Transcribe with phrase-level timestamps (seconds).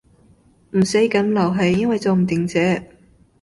[0.71, 2.89] 唔使咁勞氣因為坐唔定姐